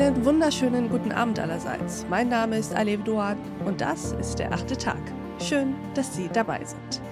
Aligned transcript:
Einen 0.00 0.24
wunderschönen 0.24 0.88
guten 0.88 1.10
Abend 1.10 1.40
allerseits. 1.40 2.06
Mein 2.08 2.28
Name 2.28 2.56
ist 2.56 2.72
Alev 2.72 3.02
Doan 3.02 3.36
und 3.64 3.80
das 3.80 4.12
ist 4.12 4.38
der 4.38 4.52
achte 4.52 4.76
Tag. 4.76 5.00
Schön, 5.40 5.74
dass 5.94 6.14
Sie 6.14 6.28
dabei 6.32 6.64
sind. 6.64 7.02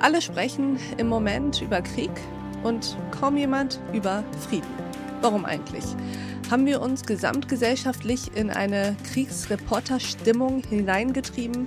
Alle 0.00 0.22
sprechen 0.22 0.78
im 0.96 1.08
Moment 1.08 1.60
über 1.60 1.82
Krieg 1.82 2.10
und 2.62 2.96
kaum 3.10 3.36
jemand 3.36 3.80
über 3.92 4.24
Frieden. 4.48 4.85
Warum 5.22 5.44
eigentlich? 5.44 5.84
Haben 6.50 6.66
wir 6.66 6.80
uns 6.80 7.04
gesamtgesellschaftlich 7.04 8.36
in 8.36 8.50
eine 8.50 8.94
Kriegsreporterstimmung 9.12 10.62
hineingetrieben? 10.68 11.66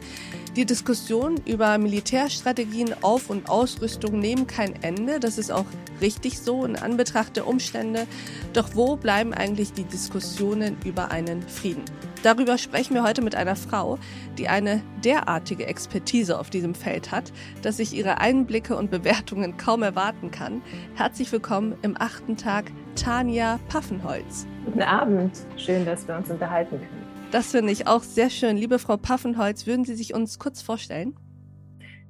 Die 0.55 0.65
Diskussion 0.65 1.35
über 1.45 1.77
Militärstrategien, 1.77 2.95
Auf- 3.01 3.29
und 3.29 3.49
Ausrüstung 3.49 4.19
nehmen 4.19 4.47
kein 4.47 4.81
Ende. 4.81 5.19
Das 5.19 5.37
ist 5.37 5.51
auch 5.51 5.65
richtig 5.99 6.39
so 6.39 6.63
in 6.63 6.75
Anbetracht 6.75 7.35
der 7.35 7.47
Umstände. 7.47 8.07
Doch 8.53 8.75
wo 8.75 8.95
bleiben 8.95 9.33
eigentlich 9.33 9.73
die 9.73 9.83
Diskussionen 9.83 10.77
über 10.85 11.11
einen 11.11 11.41
Frieden? 11.41 11.83
Darüber 12.23 12.57
sprechen 12.57 12.95
wir 12.95 13.03
heute 13.03 13.21
mit 13.21 13.35
einer 13.35 13.55
Frau, 13.55 13.97
die 14.37 14.49
eine 14.49 14.81
derartige 15.05 15.67
Expertise 15.67 16.37
auf 16.37 16.49
diesem 16.49 16.75
Feld 16.75 17.11
hat, 17.11 17.31
dass 17.61 17.79
ich 17.79 17.93
ihre 17.93 18.19
Einblicke 18.19 18.75
und 18.75 18.91
Bewertungen 18.91 19.55
kaum 19.55 19.83
erwarten 19.83 20.29
kann. 20.29 20.61
Herzlich 20.95 21.31
willkommen 21.31 21.75
im 21.81 21.95
achten 21.97 22.35
Tag, 22.35 22.71
Tanja 22.99 23.61
Paffenholz. 23.69 24.45
Guten 24.65 24.81
Abend, 24.81 25.31
schön, 25.55 25.85
dass 25.85 26.05
wir 26.05 26.17
uns 26.17 26.29
unterhalten 26.29 26.79
können. 26.79 27.07
Das 27.31 27.51
finde 27.51 27.71
ich 27.71 27.87
auch 27.87 28.03
sehr 28.03 28.29
schön. 28.29 28.57
Liebe 28.57 28.77
Frau 28.77 28.97
Paffenholz, 28.97 29.65
würden 29.65 29.85
Sie 29.85 29.95
sich 29.95 30.13
uns 30.13 30.37
kurz 30.37 30.61
vorstellen? 30.61 31.15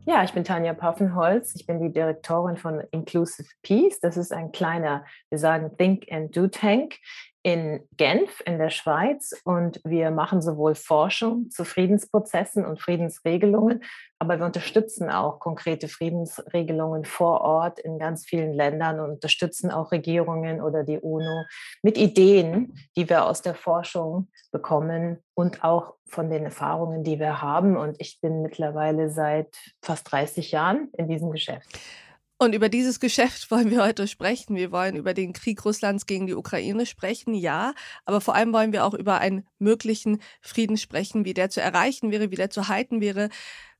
Ja, 0.07 0.23
ich 0.23 0.33
bin 0.33 0.43
Tanja 0.43 0.73
Paffenholz. 0.73 1.53
Ich 1.53 1.67
bin 1.67 1.79
die 1.79 1.93
Direktorin 1.93 2.57
von 2.57 2.81
Inclusive 2.89 3.47
Peace. 3.61 3.99
Das 3.99 4.17
ist 4.17 4.33
ein 4.33 4.51
kleiner, 4.51 5.05
wir 5.29 5.37
sagen 5.37 5.77
Think 5.77 6.11
and 6.11 6.35
Do 6.35 6.47
Tank 6.47 6.95
in 7.41 7.87
Genf 7.95 8.41
in 8.45 8.57
der 8.57 8.69
Schweiz 8.69 9.33
und 9.45 9.79
wir 9.85 10.11
machen 10.11 10.41
sowohl 10.41 10.75
Forschung 10.75 11.49
zu 11.49 11.63
Friedensprozessen 11.63 12.65
und 12.65 12.81
Friedensregelungen, 12.81 13.83
aber 14.19 14.39
wir 14.39 14.45
unterstützen 14.45 15.09
auch 15.09 15.39
konkrete 15.39 15.87
Friedensregelungen 15.87 17.05
vor 17.05 17.39
Ort 17.41 17.79
in 17.79 17.97
ganz 17.97 18.25
vielen 18.25 18.53
Ländern 18.53 18.99
und 18.99 19.11
unterstützen 19.11 19.71
auch 19.71 19.93
Regierungen 19.93 20.61
oder 20.61 20.83
die 20.83 20.99
UNO 20.99 21.45
mit 21.81 21.97
Ideen, 21.97 22.75
die 22.97 23.09
wir 23.09 23.25
aus 23.25 23.41
der 23.41 23.55
Forschung 23.55 24.27
bekommen 24.51 25.23
und 25.33 25.63
auch 25.63 25.95
von 26.05 26.29
den 26.29 26.43
Erfahrungen, 26.43 27.05
die 27.05 27.19
wir 27.19 27.41
haben. 27.41 27.77
Und 27.77 27.95
ich 27.99 28.19
bin 28.19 28.41
mittlerweile 28.41 29.09
seit 29.09 29.55
fast 29.81 30.11
30 30.11 30.51
Jahren 30.51 30.89
in 30.97 31.07
diesem 31.07 31.31
Geschäft. 31.31 31.79
Und 32.41 32.55
über 32.55 32.69
dieses 32.69 33.01
Geschäft 33.01 33.51
wollen 33.51 33.69
wir 33.69 33.83
heute 33.83 34.07
sprechen. 34.07 34.55
Wir 34.55 34.71
wollen 34.71 34.95
über 34.95 35.13
den 35.13 35.33
Krieg 35.33 35.65
Russlands 35.65 36.05
gegen 36.05 36.25
die 36.25 36.35
Ukraine 36.35 36.85
sprechen, 36.85 37.33
ja, 37.33 37.73
aber 38.05 38.21
vor 38.21 38.33
allem 38.33 38.53
wollen 38.53 38.71
wir 38.71 38.85
auch 38.85 38.93
über 38.93 39.19
einen 39.19 39.45
möglichen 39.59 40.21
Frieden 40.41 40.77
sprechen, 40.77 41.25
wie 41.25 41.33
der 41.33 41.49
zu 41.49 41.61
erreichen 41.61 42.11
wäre, 42.11 42.31
wie 42.31 42.37
der 42.37 42.49
zu 42.49 42.69
halten 42.69 43.01
wäre. 43.01 43.27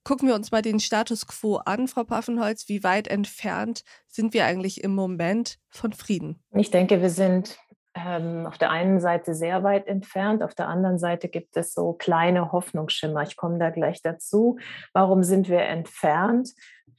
Gucken 0.03 0.27
wir 0.27 0.35
uns 0.35 0.51
mal 0.51 0.61
den 0.61 0.81
Status 0.81 1.25
quo 1.25 1.55
an, 1.57 1.87
Frau 1.87 2.03
Paffenholz. 2.03 2.67
Wie 2.67 2.83
weit 2.83 3.07
entfernt 3.07 3.83
sind 4.09 4.33
wir 4.33 4.43
eigentlich 4.43 4.83
im 4.83 4.93
Moment 4.93 5.57
von 5.69 5.93
Frieden? 5.93 6.43
Ich 6.51 6.69
denke, 6.69 7.01
wir 7.01 7.09
sind 7.09 7.57
ähm, 7.95 8.45
auf 8.45 8.57
der 8.57 8.71
einen 8.71 8.99
Seite 8.99 9.35
sehr 9.35 9.63
weit 9.63 9.87
entfernt, 9.87 10.43
auf 10.43 10.53
der 10.53 10.67
anderen 10.67 10.99
Seite 10.99 11.29
gibt 11.29 11.55
es 11.55 11.73
so 11.73 11.93
kleine 11.93 12.51
Hoffnungsschimmer. 12.51 13.23
Ich 13.23 13.35
komme 13.37 13.57
da 13.57 13.69
gleich 13.69 14.01
dazu. 14.01 14.57
Warum 14.93 15.23
sind 15.23 15.47
wir 15.47 15.61
entfernt? 15.61 16.49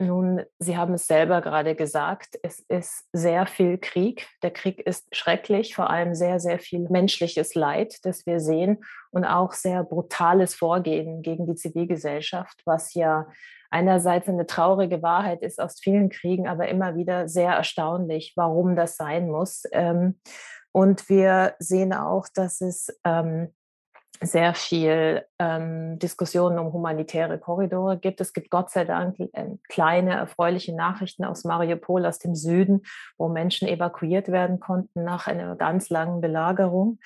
Nun, 0.02 0.46
Sie 0.58 0.78
haben 0.78 0.94
es 0.94 1.06
selber 1.06 1.42
gerade 1.42 1.74
gesagt, 1.74 2.38
es 2.42 2.60
ist 2.68 3.06
sehr 3.12 3.44
viel 3.44 3.76
Krieg. 3.76 4.26
Der 4.42 4.50
Krieg 4.50 4.80
ist 4.80 5.14
schrecklich, 5.14 5.74
vor 5.74 5.90
allem 5.90 6.14
sehr, 6.14 6.40
sehr 6.40 6.58
viel 6.58 6.88
menschliches 6.88 7.54
Leid, 7.54 7.98
das 8.04 8.24
wir 8.24 8.40
sehen 8.40 8.82
und 9.10 9.26
auch 9.26 9.52
sehr 9.52 9.84
brutales 9.84 10.54
Vorgehen 10.54 11.20
gegen 11.20 11.46
die 11.46 11.54
Zivilgesellschaft, 11.54 12.62
was 12.64 12.94
ja 12.94 13.26
einerseits 13.70 14.26
eine 14.26 14.46
traurige 14.46 15.02
Wahrheit 15.02 15.42
ist 15.42 15.60
aus 15.60 15.78
vielen 15.78 16.08
Kriegen, 16.08 16.48
aber 16.48 16.68
immer 16.68 16.96
wieder 16.96 17.28
sehr 17.28 17.52
erstaunlich, 17.52 18.32
warum 18.36 18.76
das 18.76 18.96
sein 18.96 19.28
muss. 19.28 19.64
Ähm, 19.72 20.18
und 20.72 21.10
wir 21.10 21.56
sehen 21.58 21.92
auch, 21.92 22.26
dass 22.34 22.62
es 22.62 22.88
ähm, 23.04 23.52
sehr 24.22 24.54
viel 24.54 25.24
ähm, 25.38 25.98
Diskussionen 25.98 26.58
um 26.58 26.72
humanitäre 26.72 27.38
Korridore 27.38 27.98
gibt. 27.98 28.20
Es 28.20 28.32
gibt 28.32 28.50
Gott 28.50 28.70
sei 28.70 28.84
Dank 28.84 29.18
äh, 29.18 29.46
kleine 29.68 30.14
erfreuliche 30.14 30.74
Nachrichten 30.74 31.24
aus 31.24 31.44
Mariupol, 31.44 32.04
aus 32.04 32.18
dem 32.18 32.34
Süden, 32.34 32.82
wo 33.16 33.28
Menschen 33.28 33.66
evakuiert 33.66 34.28
werden 34.28 34.60
konnten 34.60 35.04
nach 35.04 35.26
einer 35.26 35.56
ganz 35.56 35.88
langen 35.88 36.20
Belagerung. 36.20 36.98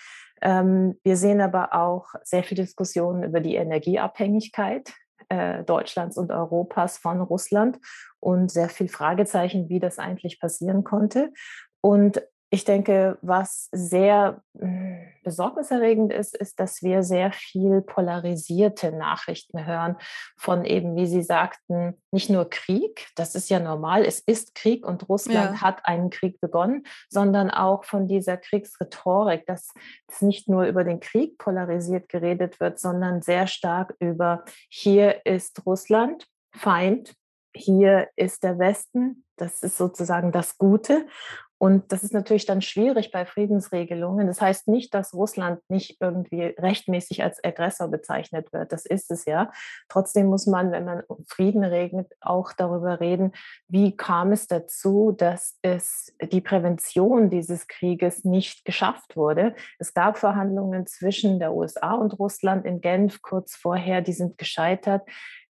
Ähm, 0.42 0.98
wir 1.04 1.16
sehen 1.16 1.40
aber 1.40 1.74
auch 1.74 2.06
sehr 2.22 2.42
viel 2.42 2.56
Diskussionen 2.56 3.22
über 3.22 3.40
die 3.40 3.54
Energieabhängigkeit 3.54 4.92
äh, 5.28 5.62
Deutschlands 5.64 6.18
und 6.18 6.32
Europas 6.32 6.98
von 6.98 7.20
Russland 7.20 7.78
und 8.18 8.50
sehr 8.50 8.68
viel 8.68 8.88
Fragezeichen, 8.88 9.68
wie 9.68 9.78
das 9.78 9.98
eigentlich 9.98 10.40
passieren 10.40 10.82
konnte. 10.82 11.32
Und 11.80 12.22
ich 12.54 12.64
denke, 12.64 13.18
was 13.20 13.68
sehr 13.72 14.40
hm, 14.56 15.00
besorgniserregend 15.24 16.12
ist, 16.12 16.36
ist, 16.36 16.60
dass 16.60 16.82
wir 16.82 17.02
sehr 17.02 17.32
viel 17.32 17.82
polarisierte 17.82 18.92
Nachrichten 18.92 19.66
hören 19.66 19.96
von 20.36 20.64
eben, 20.64 20.94
wie 20.94 21.06
Sie 21.06 21.22
sagten, 21.22 22.00
nicht 22.12 22.30
nur 22.30 22.48
Krieg, 22.48 23.08
das 23.16 23.34
ist 23.34 23.50
ja 23.50 23.58
normal, 23.58 24.04
es 24.04 24.20
ist 24.20 24.54
Krieg 24.54 24.86
und 24.86 25.08
Russland 25.08 25.56
ja. 25.56 25.60
hat 25.62 25.84
einen 25.84 26.10
Krieg 26.10 26.40
begonnen, 26.40 26.84
sondern 27.08 27.50
auch 27.50 27.84
von 27.84 28.06
dieser 28.06 28.36
Kriegsrhetorik, 28.36 29.46
dass 29.46 29.72
es 30.06 30.22
nicht 30.22 30.48
nur 30.48 30.64
über 30.66 30.84
den 30.84 31.00
Krieg 31.00 31.36
polarisiert 31.38 32.08
geredet 32.08 32.60
wird, 32.60 32.78
sondern 32.78 33.20
sehr 33.20 33.48
stark 33.48 33.96
über, 33.98 34.44
hier 34.68 35.26
ist 35.26 35.66
Russland, 35.66 36.28
Feind, 36.52 37.16
hier 37.56 38.08
ist 38.14 38.44
der 38.44 38.58
Westen, 38.58 39.24
das 39.36 39.62
ist 39.62 39.76
sozusagen 39.76 40.32
das 40.32 40.58
Gute. 40.58 41.06
Und 41.58 41.92
das 41.92 42.02
ist 42.02 42.12
natürlich 42.12 42.46
dann 42.46 42.62
schwierig 42.62 43.10
bei 43.10 43.24
Friedensregelungen. 43.24 44.26
Das 44.26 44.40
heißt 44.40 44.68
nicht, 44.68 44.92
dass 44.92 45.14
Russland 45.14 45.60
nicht 45.68 45.98
irgendwie 46.00 46.42
rechtmäßig 46.42 47.22
als 47.22 47.42
Aggressor 47.42 47.88
bezeichnet 47.88 48.52
wird. 48.52 48.72
Das 48.72 48.84
ist 48.86 49.10
es 49.10 49.24
ja. 49.24 49.52
Trotzdem 49.88 50.26
muss 50.26 50.46
man, 50.46 50.72
wenn 50.72 50.84
man 50.84 51.02
um 51.06 51.24
Frieden 51.26 51.64
regnet, 51.64 52.12
auch 52.20 52.52
darüber 52.52 53.00
reden, 53.00 53.32
wie 53.68 53.96
kam 53.96 54.32
es 54.32 54.46
dazu, 54.46 55.12
dass 55.16 55.58
es 55.62 56.14
die 56.20 56.40
Prävention 56.40 57.30
dieses 57.30 57.68
Krieges 57.68 58.24
nicht 58.24 58.64
geschafft 58.64 59.16
wurde. 59.16 59.54
Es 59.78 59.94
gab 59.94 60.18
Verhandlungen 60.18 60.86
zwischen 60.86 61.38
der 61.38 61.54
USA 61.54 61.94
und 61.94 62.18
Russland 62.18 62.66
in 62.66 62.80
Genf 62.80 63.22
kurz 63.22 63.54
vorher, 63.54 64.02
die 64.02 64.12
sind 64.12 64.38
gescheitert. 64.38 65.02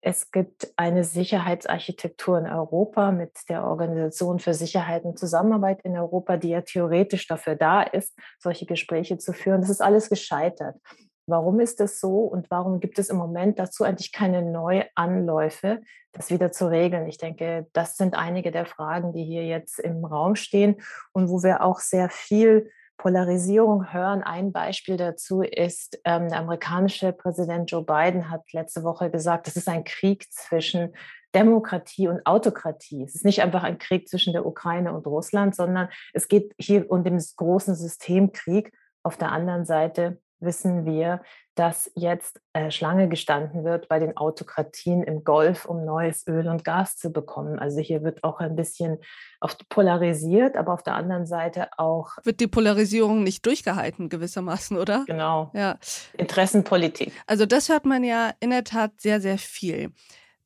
Es 0.07 0.31
gibt 0.31 0.71
eine 0.77 1.03
Sicherheitsarchitektur 1.03 2.39
in 2.39 2.47
Europa 2.47 3.11
mit 3.11 3.33
der 3.49 3.65
Organisation 3.65 4.39
für 4.39 4.53
Sicherheit 4.53 5.05
und 5.05 5.19
Zusammenarbeit 5.19 5.81
in 5.81 5.97
Europa, 5.97 6.37
die 6.37 6.51
ja 6.51 6.61
theoretisch 6.61 7.27
dafür 7.27 7.57
da 7.57 7.81
ist, 7.81 8.15
solche 8.39 8.67
Gespräche 8.67 9.17
zu 9.17 9.33
führen. 9.33 9.63
Das 9.63 9.71
ist 9.71 9.81
alles 9.81 10.11
gescheitert. 10.11 10.77
Warum 11.27 11.59
ist 11.59 11.81
das 11.81 12.01
so 12.01 12.19
und 12.19 12.51
warum 12.51 12.81
gibt 12.81 12.99
es 12.99 13.09
im 13.09 13.17
Moment 13.17 13.59
dazu 13.59 13.83
eigentlich 13.83 14.13
keine 14.13 14.43
Neuanläufe, 14.43 15.81
das 16.13 16.29
wieder 16.29 16.53
zu 16.53 16.69
regeln? 16.69 17.07
Ich 17.07 17.17
denke, 17.17 17.67
das 17.73 17.97
sind 17.97 18.15
einige 18.15 18.51
der 18.51 18.67
Fragen, 18.67 19.15
die 19.15 19.25
hier 19.25 19.47
jetzt 19.47 19.79
im 19.79 20.05
Raum 20.05 20.37
stehen 20.37 20.83
und 21.13 21.31
wo 21.31 21.43
wir 21.43 21.63
auch 21.63 21.81
sehr 21.81 22.11
viel 22.11 22.71
Polarisierung 22.97 23.93
hören. 23.93 24.23
Ein 24.23 24.53
Beispiel 24.53 24.97
dazu 24.97 25.43
ist, 25.43 25.99
ähm, 26.05 26.29
der 26.29 26.39
amerikanische 26.39 27.13
Präsident 27.13 27.71
Joe 27.71 27.85
Biden 27.85 28.31
hat 28.31 28.53
letzte 28.53 28.83
Woche 28.83 29.11
gesagt, 29.11 29.49
es 29.49 29.57
ist 29.57 29.69
ein 29.69 29.85
Krieg 29.85 30.31
zwischen 30.33 30.95
Demokratie 31.35 32.09
und 32.09 32.25
Autokratie. 32.25 33.03
Es 33.03 33.15
ist 33.15 33.25
nicht 33.25 33.43
einfach 33.43 33.65
ein 33.65 33.79
Krieg 33.79 34.09
zwischen 34.09 34.33
der 34.33 34.47
Ukraine 34.47 34.93
und 34.93 35.07
Russland, 35.07 35.55
sondern 35.55 35.89
es 36.13 36.29
geht 36.29 36.55
hier 36.59 36.91
um 36.91 37.03
den 37.03 37.23
großen 37.37 37.75
Systemkrieg. 37.75 38.73
Auf 39.03 39.19
der 39.19 39.33
anderen 39.33 39.67
Seite 39.67 40.19
wissen 40.45 40.85
wir, 40.85 41.21
dass 41.55 41.91
jetzt 41.95 42.41
äh, 42.53 42.71
Schlange 42.71 43.09
gestanden 43.09 43.65
wird 43.65 43.89
bei 43.89 43.99
den 43.99 44.17
Autokratien 44.17 45.03
im 45.03 45.23
Golf, 45.23 45.67
um 45.67 45.85
neues 45.85 46.27
Öl 46.27 46.49
und 46.49 46.65
Gas 46.65 46.97
zu 46.97 47.13
bekommen. 47.13 47.59
Also 47.59 47.81
hier 47.81 48.03
wird 48.03 48.25
auch 48.25 48.41
ein 48.41 48.57
bisschen 48.57 48.99
auf 49.41 49.57
polarisiert, 49.69 50.57
aber 50.57 50.75
auf 50.75 50.83
der 50.83 50.95
anderen 50.95 51.27
Seite 51.27 51.69
auch. 51.79 52.17
Wird 52.25 52.41
die 52.41 52.49
Polarisierung 52.49 53.23
nicht 53.23 53.47
durchgehalten 53.47 54.09
gewissermaßen, 54.09 54.77
oder? 54.77 55.05
Genau. 55.07 55.51
Ja. 55.55 55.79
Interessenpolitik. 56.17 57.13
Also 57.27 57.47
das 57.47 57.69
hört 57.69 57.87
man 57.87 58.03
ja 58.03 58.33
in 58.41 58.51
der 58.51 58.65
Tat 58.65 59.01
sehr, 59.01 59.21
sehr 59.21 59.39
viel. 59.39 59.93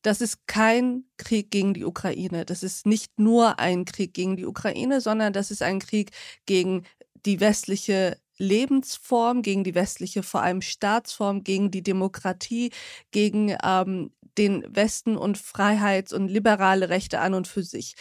Das 0.03 0.21
ist 0.21 0.47
kein 0.47 1.05
Krieg 1.17 1.51
gegen 1.51 1.75
die 1.75 1.85
Ukraine. 1.85 2.45
Das 2.45 2.63
ist 2.63 2.87
nicht 2.87 3.19
nur 3.19 3.59
ein 3.59 3.85
Krieg 3.85 4.15
gegen 4.15 4.37
die 4.37 4.47
Ukraine, 4.47 5.01
sondern 5.01 5.33
das 5.33 5.51
ist 5.51 5.63
ein 5.63 5.81
Krieg 5.81 6.13
gegen 6.47 6.85
die 7.27 7.41
westliche 7.41 8.17
Lebensform, 8.39 9.43
gegen 9.43 9.65
die 9.65 9.75
westliche, 9.75 10.23
vor 10.23 10.43
allem 10.43 10.63
Staatsform, 10.63 11.45
gegen 11.45 11.71
die 11.71 11.83
Demokratie, 11.83 12.71
gegen 13.11 13.57
ähm, 13.63 14.13
den 14.39 14.65
Westen 14.75 15.17
und 15.17 15.39
Freiheits- 15.39 16.13
und 16.13 16.29
liberale 16.29 16.89
Rechte 16.89 17.21
an 17.21 17.35
und 17.35 17.49
für 17.49 17.63
sich. 17.63 17.95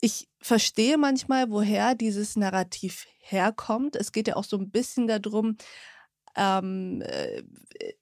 ich 0.00 0.28
verstehe 0.40 0.96
manchmal, 0.98 1.50
woher 1.50 1.94
dieses 1.94 2.36
Narrativ 2.36 3.06
herkommt. 3.20 3.96
Es 3.96 4.12
geht 4.12 4.28
ja 4.28 4.36
auch 4.36 4.44
so 4.44 4.56
ein 4.56 4.70
bisschen 4.70 5.06
darum, 5.06 5.56
ähm, 6.36 7.02
äh, 7.02 7.42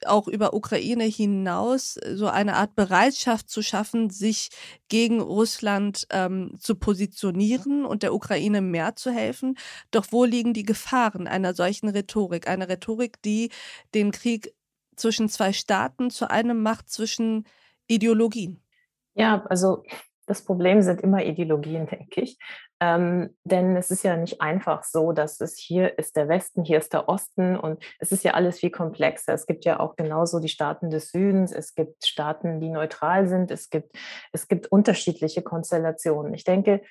auch 0.06 0.28
über 0.28 0.54
Ukraine 0.54 1.04
hinaus 1.04 1.98
so 2.14 2.26
eine 2.26 2.54
Art 2.56 2.75
Bereitschaft 2.75 3.48
zu 3.48 3.62
schaffen, 3.62 4.10
sich 4.10 4.50
gegen 4.88 5.20
Russland 5.20 6.06
ähm, 6.10 6.54
zu 6.58 6.75
positionieren 6.75 7.84
und 7.84 8.02
der 8.02 8.14
Ukraine 8.14 8.60
mehr 8.60 8.96
zu 8.96 9.10
helfen. 9.10 9.56
Doch 9.90 10.06
wo 10.10 10.25
liegen 10.25 10.52
die 10.52 10.64
Gefahren 10.64 11.26
einer 11.26 11.54
solchen 11.54 11.88
Rhetorik? 11.88 12.48
Eine 12.48 12.69
Rhetorik, 12.69 13.22
die 13.22 13.50
den 13.94 14.10
Krieg 14.10 14.54
zwischen 14.96 15.28
zwei 15.28 15.52
Staaten 15.52 16.10
zu 16.10 16.30
einem 16.30 16.62
macht 16.62 16.90
zwischen 16.90 17.46
Ideologien. 17.86 18.62
Ja, 19.14 19.44
also 19.48 19.84
das 20.26 20.44
Problem 20.44 20.82
sind 20.82 21.00
immer 21.00 21.25
Ideologien, 21.25 21.86
denke 21.90 22.20
ich. 22.22 22.38
Ähm, 22.80 23.36
denn 23.44 23.76
es 23.76 23.90
ist 23.90 24.04
ja 24.04 24.16
nicht 24.16 24.40
einfach 24.40 24.84
so, 24.84 25.12
dass 25.12 25.40
es 25.40 25.58
hier 25.58 25.98
ist 25.98 26.16
der 26.16 26.28
Westen, 26.28 26.64
hier 26.64 26.78
ist 26.78 26.92
der 26.92 27.08
Osten 27.08 27.56
und 27.56 27.82
es 27.98 28.12
ist 28.12 28.22
ja 28.25 28.34
alles 28.34 28.60
viel 28.60 28.70
komplexer. 28.70 29.34
Es 29.34 29.46
gibt 29.46 29.64
ja 29.64 29.80
auch 29.80 29.96
genauso 29.96 30.38
die 30.38 30.48
Staaten 30.48 30.90
des 30.90 31.10
Südens, 31.10 31.52
es 31.52 31.75
gibt 31.75 32.06
Staaten, 32.06 32.60
die 32.60 32.70
neutral 32.70 33.26
sind, 33.26 33.50
es 33.50 33.70
gibt, 33.70 33.96
es 34.32 34.46
gibt 34.46 34.70
unterschiedliche 34.70 35.42
Konstellationen. 35.42 36.34
Ich 36.34 36.44
denke, 36.44 36.82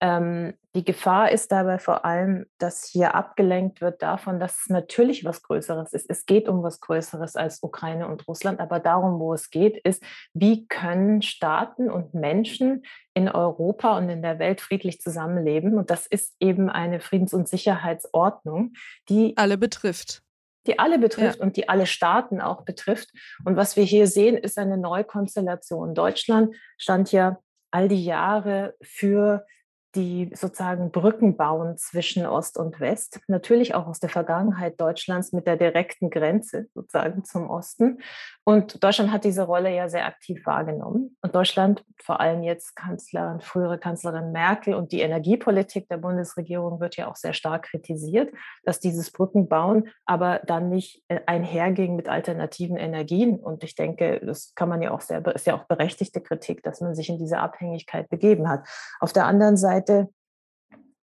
ähm, 0.00 0.54
die 0.74 0.84
Gefahr 0.84 1.30
ist 1.30 1.52
dabei 1.52 1.78
vor 1.78 2.04
allem, 2.04 2.46
dass 2.58 2.86
hier 2.86 3.14
abgelenkt 3.14 3.80
wird 3.80 4.02
davon, 4.02 4.38
dass 4.38 4.60
es 4.60 4.68
natürlich 4.68 5.24
was 5.24 5.42
Größeres 5.42 5.92
ist. 5.92 6.08
Es 6.08 6.26
geht 6.26 6.48
um 6.48 6.62
was 6.62 6.80
Größeres 6.80 7.36
als 7.36 7.62
Ukraine 7.62 8.06
und 8.06 8.26
Russland, 8.26 8.60
aber 8.60 8.80
darum, 8.80 9.18
wo 9.18 9.34
es 9.34 9.50
geht, 9.50 9.76
ist, 9.78 10.02
wie 10.32 10.66
können 10.68 11.22
Staaten 11.22 11.90
und 11.90 12.14
Menschen 12.14 12.84
in 13.14 13.28
Europa 13.28 13.98
und 13.98 14.08
in 14.08 14.22
der 14.22 14.38
Welt 14.38 14.60
friedlich 14.60 15.00
zusammenleben? 15.00 15.76
Und 15.76 15.90
das 15.90 16.06
ist 16.06 16.34
eben 16.40 16.70
eine 16.70 17.00
Friedens- 17.00 17.34
und 17.34 17.48
Sicherheitsordnung, 17.48 18.74
die 19.08 19.36
alle 19.36 19.58
betrifft 19.58 20.22
die 20.66 20.78
alle 20.78 20.98
betrifft 20.98 21.38
ja. 21.38 21.42
und 21.42 21.56
die 21.56 21.70
alle 21.70 21.86
Staaten 21.86 22.38
auch 22.38 22.66
betrifft. 22.66 23.10
Und 23.46 23.56
was 23.56 23.76
wir 23.76 23.84
hier 23.84 24.06
sehen, 24.06 24.36
ist 24.36 24.58
eine 24.58 24.76
Neukonstellation. 24.76 25.94
Deutschland 25.94 26.54
stand 26.76 27.12
ja 27.12 27.38
all 27.70 27.88
die 27.88 28.04
Jahre 28.04 28.74
für 28.82 29.46
die 29.94 30.30
sozusagen 30.34 30.90
Brücken 30.92 31.36
bauen 31.36 31.76
zwischen 31.76 32.24
Ost 32.24 32.56
und 32.56 32.78
West. 32.78 33.20
Natürlich 33.26 33.74
auch 33.74 33.86
aus 33.86 33.98
der 33.98 34.08
Vergangenheit 34.08 34.80
Deutschlands 34.80 35.32
mit 35.32 35.46
der 35.46 35.56
direkten 35.56 36.10
Grenze 36.10 36.68
sozusagen 36.74 37.24
zum 37.24 37.50
Osten. 37.50 37.98
Und 38.44 38.82
Deutschland 38.82 39.12
hat 39.12 39.24
diese 39.24 39.42
Rolle 39.42 39.74
ja 39.74 39.88
sehr 39.88 40.06
aktiv 40.06 40.46
wahrgenommen. 40.46 41.16
Und 41.22 41.34
Deutschland, 41.34 41.84
vor 42.02 42.20
allem 42.20 42.42
jetzt 42.42 42.76
Kanzlerin, 42.76 43.40
frühere 43.40 43.78
Kanzlerin 43.78 44.32
Merkel 44.32 44.74
und 44.74 44.92
die 44.92 45.00
Energiepolitik 45.00 45.88
der 45.88 45.98
Bundesregierung 45.98 46.80
wird 46.80 46.96
ja 46.96 47.08
auch 47.08 47.16
sehr 47.16 47.32
stark 47.32 47.64
kritisiert, 47.64 48.32
dass 48.64 48.80
dieses 48.80 49.10
Brückenbauen 49.10 49.88
aber 50.04 50.40
dann 50.46 50.68
nicht 50.68 51.02
äh, 51.08 51.20
einherging 51.26 51.96
mit 51.96 52.08
alternativen 52.08 52.76
Energien. 52.76 53.38
Und 53.38 53.64
ich 53.64 53.74
denke, 53.74 54.20
das 54.24 54.54
kann 54.54 54.68
man 54.68 54.82
ja 54.82 54.92
auch 54.92 55.00
sehr, 55.00 55.24
ist 55.34 55.46
ja 55.46 55.54
auch 55.54 55.64
berechtigte 55.64 56.20
Kritik, 56.20 56.62
dass 56.62 56.80
man 56.80 56.94
sich 56.94 57.08
in 57.08 57.18
diese 57.18 57.38
Abhängigkeit 57.38 58.08
begeben 58.08 58.48
hat. 58.48 58.66
Auf 59.00 59.12
der 59.12 59.26
anderen 59.26 59.56
Seite 59.56 59.79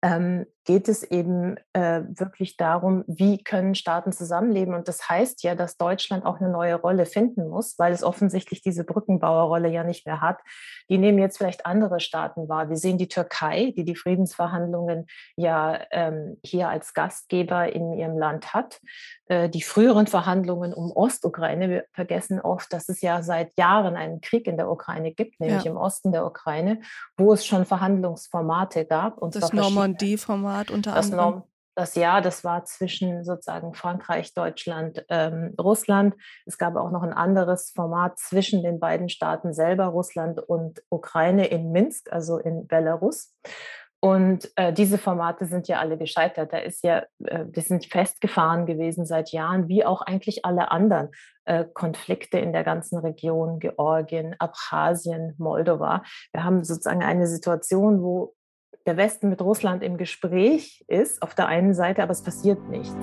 ähm, 0.02 0.46
geht 0.64 0.88
es 0.88 1.02
eben 1.02 1.56
äh, 1.74 2.02
wirklich 2.08 2.56
darum, 2.56 3.04
wie 3.06 3.42
können 3.42 3.74
Staaten 3.74 4.12
zusammenleben. 4.12 4.74
Und 4.74 4.88
das 4.88 5.08
heißt 5.08 5.42
ja, 5.42 5.54
dass 5.54 5.76
Deutschland 5.76 6.24
auch 6.24 6.40
eine 6.40 6.48
neue 6.48 6.76
Rolle 6.76 7.04
finden 7.04 7.48
muss, 7.48 7.78
weil 7.78 7.92
es 7.92 8.02
offensichtlich 8.02 8.62
diese 8.62 8.84
Brückenbauerrolle 8.84 9.68
ja 9.68 9.84
nicht 9.84 10.06
mehr 10.06 10.22
hat. 10.22 10.38
Die 10.88 10.96
nehmen 10.96 11.18
jetzt 11.18 11.36
vielleicht 11.36 11.66
andere 11.66 12.00
Staaten 12.00 12.48
wahr. 12.48 12.70
Wir 12.70 12.76
sehen 12.76 12.96
die 12.96 13.08
Türkei, 13.08 13.74
die 13.76 13.84
die 13.84 13.94
Friedensverhandlungen 13.94 15.06
ja 15.36 15.80
ähm, 15.90 16.38
hier 16.42 16.68
als 16.70 16.94
Gastgeber 16.94 17.70
in 17.70 17.92
ihrem 17.92 18.16
Land 18.16 18.54
hat. 18.54 18.80
Äh, 19.26 19.50
die 19.50 19.62
früheren 19.62 20.06
Verhandlungen 20.06 20.72
um 20.72 20.92
Ostukraine, 20.92 21.68
wir 21.68 21.84
vergessen 21.92 22.40
oft, 22.40 22.72
dass 22.72 22.88
es 22.88 23.02
ja 23.02 23.22
seit 23.22 23.56
Jahren 23.58 23.96
einen 23.96 24.22
Krieg 24.22 24.46
in 24.46 24.56
der 24.56 24.70
Ukraine 24.70 25.12
gibt, 25.12 25.40
nämlich 25.40 25.64
ja. 25.64 25.70
im 25.70 25.76
Osten 25.76 26.10
der 26.10 26.24
Ukraine, 26.24 26.80
wo 27.18 27.34
es 27.34 27.44
schon 27.44 27.66
Verhandlungsformate 27.66 28.86
gab. 28.86 29.18
Und 29.18 29.34
das 29.34 29.52
Normandie-Format 29.52 30.53
Format 30.54 30.70
unter 30.70 30.94
das 30.94 31.06
anderem? 31.06 31.30
Norm, 31.30 31.42
das 31.76 31.96
Jahr, 31.96 32.22
das 32.22 32.44
war 32.44 32.64
zwischen 32.64 33.24
sozusagen 33.24 33.74
Frankreich, 33.74 34.32
Deutschland, 34.32 35.04
ähm, 35.08 35.54
Russland. 35.60 36.14
Es 36.46 36.56
gab 36.56 36.76
auch 36.76 36.92
noch 36.92 37.02
ein 37.02 37.12
anderes 37.12 37.72
Format 37.74 38.18
zwischen 38.18 38.62
den 38.62 38.78
beiden 38.78 39.08
Staaten 39.08 39.52
selber, 39.52 39.86
Russland 39.86 40.38
und 40.38 40.82
Ukraine 40.88 41.46
in 41.46 41.72
Minsk, 41.72 42.12
also 42.12 42.38
in 42.38 42.68
Belarus. 42.68 43.34
Und 44.00 44.52
äh, 44.56 44.72
diese 44.72 44.98
Formate 44.98 45.46
sind 45.46 45.66
ja 45.66 45.78
alle 45.78 45.96
gescheitert. 45.96 46.52
Da 46.52 46.58
ist 46.58 46.84
ja, 46.84 47.04
äh, 47.24 47.46
die 47.46 47.62
sind 47.62 47.86
festgefahren 47.86 48.66
gewesen 48.66 49.06
seit 49.06 49.32
Jahren, 49.32 49.66
wie 49.66 49.84
auch 49.84 50.02
eigentlich 50.02 50.44
alle 50.44 50.70
anderen 50.70 51.08
äh, 51.46 51.64
Konflikte 51.72 52.38
in 52.38 52.52
der 52.52 52.64
ganzen 52.64 52.98
Region, 52.98 53.60
Georgien, 53.60 54.36
Abchasien, 54.38 55.34
Moldova. 55.38 56.02
Wir 56.32 56.44
haben 56.44 56.62
sozusagen 56.64 57.02
eine 57.02 57.26
Situation, 57.26 58.02
wo 58.02 58.34
der 58.86 58.96
Westen 58.96 59.30
mit 59.30 59.40
Russland 59.40 59.82
im 59.82 59.96
Gespräch 59.96 60.84
ist, 60.88 61.22
auf 61.22 61.34
der 61.34 61.46
einen 61.46 61.74
Seite, 61.74 62.02
aber 62.02 62.12
es 62.12 62.22
passiert 62.22 62.68
nichts. 62.68 62.94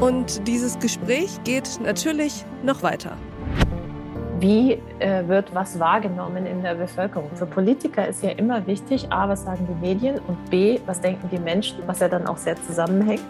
Und 0.00 0.46
dieses 0.46 0.78
Gespräch 0.78 1.42
geht 1.44 1.80
natürlich 1.82 2.44
noch 2.62 2.82
weiter 2.82 3.16
wie 4.40 4.78
äh, 4.98 5.26
wird 5.26 5.54
was 5.54 5.78
wahrgenommen 5.78 6.46
in 6.46 6.62
der 6.62 6.74
Bevölkerung. 6.74 7.30
Für 7.34 7.46
Politiker 7.46 8.06
ist 8.06 8.22
ja 8.22 8.30
immer 8.30 8.66
wichtig, 8.66 9.10
a, 9.10 9.28
was 9.28 9.44
sagen 9.44 9.66
die 9.68 9.86
Medien 9.86 10.18
und 10.26 10.50
b, 10.50 10.80
was 10.86 11.00
denken 11.00 11.28
die 11.30 11.38
Menschen, 11.38 11.78
was 11.86 12.00
ja 12.00 12.08
dann 12.08 12.26
auch 12.26 12.36
sehr 12.36 12.56
zusammenhängt. 12.56 13.24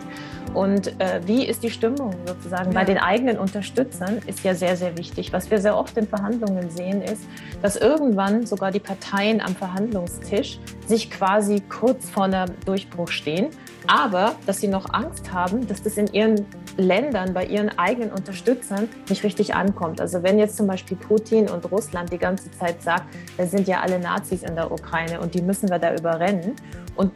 Und 0.54 0.98
äh, 1.00 1.20
wie 1.26 1.44
ist 1.44 1.62
die 1.62 1.70
Stimmung 1.70 2.14
sozusagen 2.24 2.72
ja. 2.72 2.78
bei 2.78 2.84
den 2.84 2.98
eigenen 2.98 3.38
Unterstützern, 3.38 4.20
ist 4.26 4.42
ja 4.42 4.54
sehr, 4.54 4.76
sehr 4.76 4.96
wichtig. 4.96 5.32
Was 5.32 5.50
wir 5.50 5.58
sehr 5.58 5.76
oft 5.76 5.96
in 5.96 6.06
Verhandlungen 6.06 6.70
sehen, 6.70 7.02
ist, 7.02 7.24
dass 7.62 7.76
irgendwann 7.76 8.46
sogar 8.46 8.70
die 8.70 8.80
Parteien 8.80 9.40
am 9.40 9.54
Verhandlungstisch 9.54 10.58
sich 10.86 11.10
quasi 11.10 11.60
kurz 11.60 12.08
vor 12.08 12.24
einem 12.24 12.50
Durchbruch 12.64 13.08
stehen, 13.08 13.48
aber 13.86 14.34
dass 14.46 14.60
sie 14.60 14.68
noch 14.68 14.92
Angst 14.92 15.32
haben, 15.32 15.66
dass 15.66 15.82
das 15.82 15.96
in 15.96 16.06
ihren 16.12 16.46
Ländern, 16.76 17.32
bei 17.32 17.44
ihren 17.44 17.76
eigenen 17.78 18.10
Unterstützern 18.10 18.88
nicht 19.08 19.24
richtig 19.24 19.54
ankommt. 19.54 20.00
Also 20.00 20.22
wenn 20.22 20.38
jetzt 20.38 20.56
zum 20.56 20.66
Beispiel 20.66 20.96
Putin 20.96 21.48
und 21.48 21.70
Russland 21.70 22.12
die 22.12 22.18
ganze 22.18 22.50
Zeit 22.52 22.82
sagt, 22.82 23.04
da 23.36 23.46
sind 23.46 23.66
ja 23.66 23.80
alle 23.80 23.98
Nazis 23.98 24.42
in 24.42 24.54
der 24.54 24.70
Ukraine 24.70 25.20
und 25.20 25.34
die 25.34 25.42
müssen 25.42 25.68
wir 25.68 25.78
da 25.78 25.94
überrennen 25.94 26.54
und, 26.96 27.12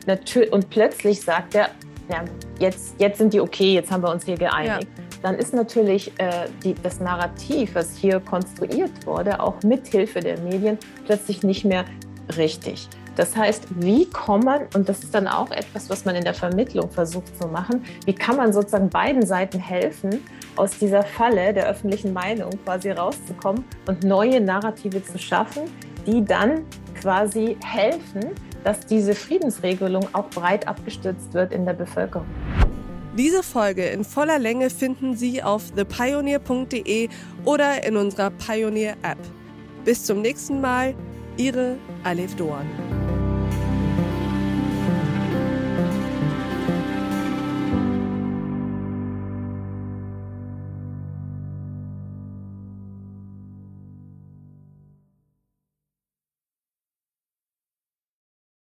und 0.51 0.71
plötzlich 0.71 1.21
sagt 1.21 1.55
er, 1.55 1.71
ja, 2.11 2.25
jetzt, 2.59 2.95
jetzt 2.99 3.19
sind 3.19 3.33
die 3.33 3.41
okay, 3.41 3.75
jetzt 3.75 3.91
haben 3.91 4.03
wir 4.03 4.11
uns 4.11 4.25
hier 4.25 4.37
geeinigt. 4.37 4.89
Ja. 4.97 5.05
Dann 5.23 5.35
ist 5.37 5.53
natürlich 5.53 6.13
äh, 6.19 6.47
die, 6.65 6.75
das 6.83 6.99
Narrativ, 6.99 7.75
was 7.75 7.97
hier 7.97 8.21
konstruiert 8.21 9.07
wurde, 9.07 9.39
auch 9.41 9.63
mithilfe 9.63 10.21
der 10.21 10.41
Medien, 10.41 10.79
plötzlich 11.05 11.43
nicht 11.43 11.65
mehr 11.65 11.85
richtig. 12.37 12.89
Das 13.17 13.37
heißt, 13.37 13.65
wie 13.77 14.07
kann 14.07 14.41
man, 14.41 14.63
und 14.75 14.89
das 14.89 15.03
ist 15.03 15.15
dann 15.15 15.27
auch 15.27 15.51
etwas, 15.51 15.91
was 15.91 16.05
man 16.05 16.15
in 16.15 16.25
der 16.25 16.35
Vermittlung 16.35 16.91
versucht 16.91 17.37
zu 17.41 17.49
machen, 17.49 17.85
wie 18.07 18.15
kann 18.15 18.37
man 18.37 18.53
sozusagen 18.53 18.89
beiden 18.89 19.27
Seiten 19.27 19.59
helfen, 19.59 20.23
aus 20.57 20.79
dieser 20.79 21.03
Falle 21.03 21.53
der 21.53 21.69
öffentlichen 21.69 22.13
Meinung 22.13 22.51
quasi 22.65 22.91
rauszukommen 22.91 23.65
und 23.87 24.05
neue 24.05 24.41
Narrative 24.41 25.03
zu 25.03 25.19
schaffen, 25.19 25.63
die 26.07 26.25
dann 26.25 26.65
quasi 27.01 27.57
helfen, 27.65 28.31
dass 28.65 28.81
diese 28.81 29.15
Friedensregelung 29.15 30.07
auch 30.13 30.29
breit 30.31 30.69
abgestützt 30.69 31.33
wird 31.33 31.53
in 31.53 31.65
der 31.65 31.73
Bevölkerung. 31.73 32.27
Diese 33.17 33.43
Folge 33.43 33.87
in 33.87 34.05
voller 34.05 34.39
Länge 34.39 34.71
finden 34.71 35.17
Sie 35.17 35.43
auf 35.43 35.73
thepioneer.de 35.73 37.09
oder 37.45 37.85
in 37.85 37.97
unserer 37.97 38.31
Pioneer 38.31 38.95
App. 39.03 39.19
Bis 39.85 40.05
zum 40.05 40.21
nächsten 40.21 40.61
Mal, 40.61 40.95
Ihre 41.37 41.77
Alef 42.05 42.37
Doan. 42.37 42.67